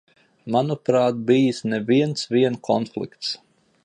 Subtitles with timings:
[0.53, 3.35] Manuprāt, bijis ne viens vien konflikts.